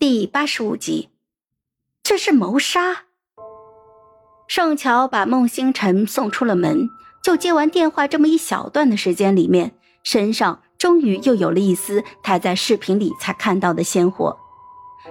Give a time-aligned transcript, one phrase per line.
[0.00, 1.08] 第八十五集，
[2.04, 3.06] 这是谋杀。
[4.46, 6.88] 盛乔把孟星辰送出了门，
[7.20, 9.74] 就接完电话这么一小段的时间里面，
[10.04, 14.38] 身上终于又有了一丝他在视频里才看到的鲜活，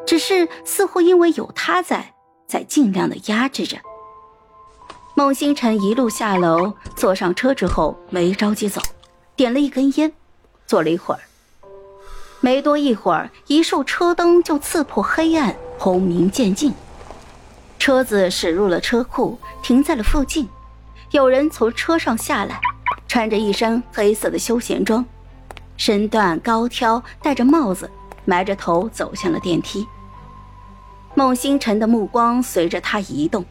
[0.05, 2.13] 只是似乎因为有他在，
[2.47, 3.77] 在尽量的压制着。
[5.15, 8.79] 孟星辰一路下楼，坐上车之后没着急走，
[9.35, 10.13] 点了一根烟，
[10.65, 11.19] 坐了一会儿。
[12.39, 16.73] 没多一会儿，一束车灯就刺破黑暗，轰鸣渐近。
[17.79, 20.47] 车子驶入了车库，停在了附近。
[21.11, 22.59] 有人从车上下来，
[23.07, 25.03] 穿着一身黑色的休闲装，
[25.77, 27.89] 身段高挑，戴着帽子，
[28.25, 29.87] 埋着头走向了电梯。
[31.15, 33.43] 孟星辰的目光随着他移动，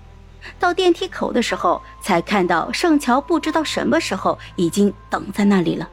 [0.60, 5.88] 到电梯口的时候，才看到盛乔不知道什么时候已经等在那里了。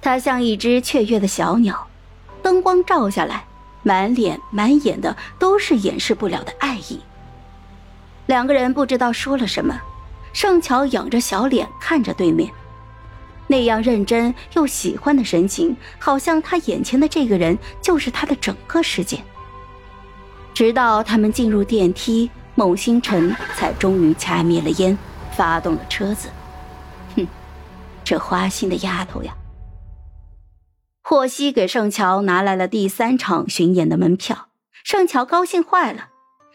[0.00, 1.86] 他像一只雀跃的小鸟，
[2.42, 3.44] 灯光照下来，
[3.82, 7.00] 满脸满眼的都是掩饰不了的爱意。
[8.26, 9.80] 两个人不知道说了什么，
[10.32, 12.50] 盛乔仰着小脸看着对面，
[13.46, 19.18] 那样认真又喜欢的神情，好像他眼前的这个人就是他的整个世界。
[20.52, 24.96] 直到他们进入电梯，孟星辰才终于掐灭了烟，
[25.36, 26.28] 发动了车子。
[27.14, 27.26] 哼，
[28.02, 29.34] 这花心的丫头呀！
[31.08, 34.48] 霍希给盛乔拿来了第三场巡演的门票，
[34.82, 36.08] 盛乔高兴坏了，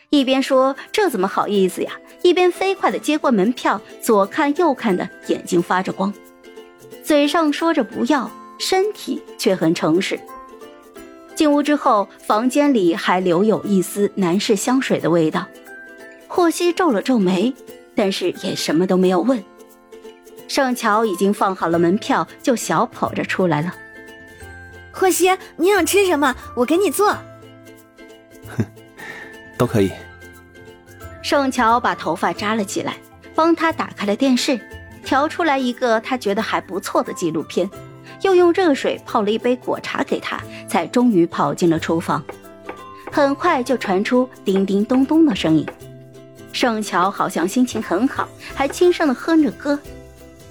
[0.10, 6.14] 一边说“这怎么好意思呀”，一边飞快的接过门票，左看右看的眼睛发着光，
[7.02, 8.30] 嘴上说着不要，
[8.60, 10.20] 身体却很诚实。
[11.34, 15.48] 进屋之后，房间里还留有一丝男士香水的味道。
[16.28, 17.54] 霍希皱了皱眉，
[17.96, 19.42] 但是也什么都没有问。
[20.50, 23.74] 盛乔已经放好了门票，就小跑着出来了。
[25.02, 26.36] 霍希，你想吃什么？
[26.56, 27.12] 我给你做。
[28.56, 28.64] 哼，
[29.58, 29.92] 都可以。
[31.24, 32.98] 盛乔把头发扎了起来，
[33.34, 34.60] 帮他打开了电视，
[35.04, 37.68] 调出来一个他觉得还不错的纪录片，
[38.22, 42.24] 又用热水泡了一杯果茶给他，才终于跑进了厨房。
[43.12, 45.66] 很快就传出叮叮咚咚的声音，
[46.54, 49.80] 盛乔好像心情很好，还轻声的哼着歌。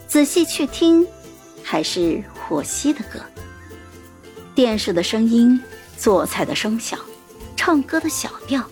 [0.08, 1.06] 仔细去听，
[1.62, 3.20] 还是霍希的歌。
[4.60, 5.58] 电视的声音，
[5.96, 7.00] 做菜的声响，
[7.56, 8.62] 唱歌的小调，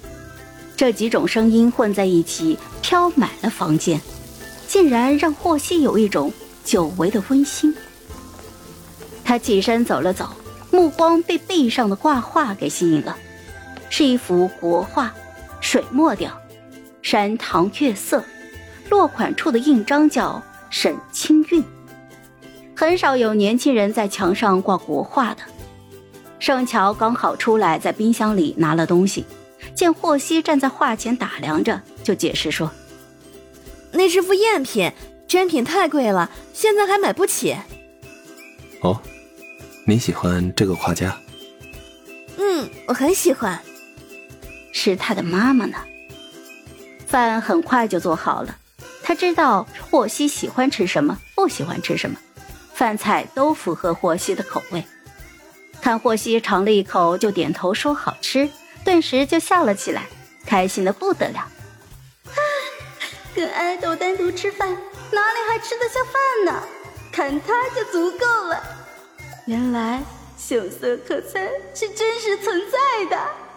[0.77, 3.99] 这几种声音混在一起，飘满了房间，
[4.67, 6.31] 竟然让霍希有一种
[6.63, 7.75] 久违的温馨。
[9.25, 10.29] 他起身走了走，
[10.71, 13.17] 目光被壁上的挂画给吸引了，
[13.89, 15.11] 是一幅国画，
[15.59, 16.31] 水墨调，
[17.01, 18.23] 山塘月色，
[18.91, 21.65] 落款处的印章叫沈清韵。
[22.77, 25.41] 很少有年轻人在墙上挂国画的。
[26.39, 29.25] 盛乔刚好出来，在冰箱里拿了东西，
[29.75, 32.71] 见霍希站在画前打量着，就解释说
[33.93, 34.93] ：“那是副赝品，
[35.27, 37.57] 真品太贵了，现在还买不起。”
[38.83, 39.01] 哦，
[39.85, 41.19] 你喜欢这个画家？
[42.37, 43.61] 嗯，我很喜欢。
[44.73, 45.77] 是他的妈妈呢。
[47.07, 48.57] 饭很快就做好了，
[49.03, 52.17] 他知道霍希喜欢吃什么，不喜欢吃什么，
[52.75, 54.85] 饭菜都符合霍希的口味。
[55.89, 58.47] 看霍希尝了一口，就点头说好吃，
[58.85, 60.07] 顿时就笑了起来，
[60.45, 61.49] 开心的不得了。
[63.35, 66.63] 跟爱豆单独吃饭，哪里还吃得下饭呢？
[67.11, 68.63] 看他就足够了。
[69.47, 70.03] 原来
[70.37, 73.48] 秀色可餐是真实存在的。